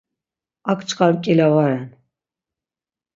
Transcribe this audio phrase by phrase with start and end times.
[0.71, 1.87] Ak çkar nǩila va ren.